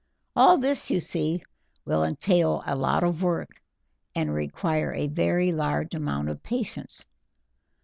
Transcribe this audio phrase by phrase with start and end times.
[0.35, 1.43] All this, you see,
[1.85, 3.61] will entail a lot of work,
[4.15, 7.05] and require a very large amount of patience.